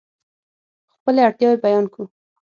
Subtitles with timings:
[0.93, 2.05] خپلې اړتیاوې بیان کوو.